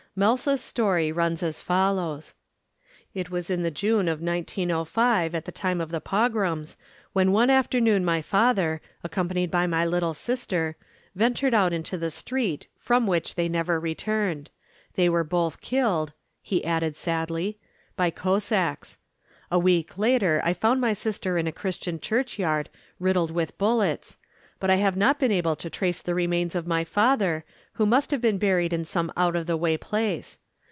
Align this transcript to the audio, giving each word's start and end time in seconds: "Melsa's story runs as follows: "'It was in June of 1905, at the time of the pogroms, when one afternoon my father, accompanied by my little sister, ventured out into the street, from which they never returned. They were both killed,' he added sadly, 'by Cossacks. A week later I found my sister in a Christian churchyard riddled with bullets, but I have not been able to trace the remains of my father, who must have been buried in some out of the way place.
"Melsa's 0.13 0.59
story 0.59 1.09
runs 1.09 1.41
as 1.41 1.61
follows: 1.61 2.33
"'It 3.13 3.29
was 3.31 3.49
in 3.49 3.63
June 3.73 4.09
of 4.09 4.19
1905, 4.19 5.33
at 5.33 5.45
the 5.45 5.53
time 5.53 5.79
of 5.79 5.89
the 5.89 6.01
pogroms, 6.01 6.75
when 7.13 7.31
one 7.31 7.49
afternoon 7.49 8.03
my 8.03 8.21
father, 8.21 8.81
accompanied 9.05 9.49
by 9.49 9.67
my 9.67 9.85
little 9.85 10.13
sister, 10.13 10.75
ventured 11.15 11.53
out 11.53 11.71
into 11.71 11.97
the 11.97 12.11
street, 12.11 12.67
from 12.77 13.07
which 13.07 13.35
they 13.35 13.47
never 13.47 13.79
returned. 13.79 14.49
They 14.95 15.07
were 15.07 15.23
both 15.23 15.61
killed,' 15.61 16.11
he 16.41 16.61
added 16.65 16.97
sadly, 16.97 17.57
'by 17.95 18.09
Cossacks. 18.11 18.97
A 19.49 19.57
week 19.57 19.97
later 19.97 20.41
I 20.43 20.53
found 20.53 20.81
my 20.81 20.91
sister 20.91 21.37
in 21.37 21.47
a 21.47 21.53
Christian 21.53 22.01
churchyard 22.01 22.69
riddled 22.99 23.31
with 23.31 23.57
bullets, 23.57 24.17
but 24.59 24.69
I 24.69 24.75
have 24.75 24.95
not 24.95 25.17
been 25.17 25.31
able 25.31 25.55
to 25.55 25.71
trace 25.71 26.03
the 26.03 26.13
remains 26.13 26.53
of 26.53 26.67
my 26.67 26.83
father, 26.83 27.45
who 27.75 27.85
must 27.85 28.11
have 28.11 28.21
been 28.21 28.37
buried 28.37 28.71
in 28.73 28.85
some 28.85 29.11
out 29.17 29.35
of 29.35 29.47
the 29.47 29.57
way 29.57 29.75
place. 29.75 30.37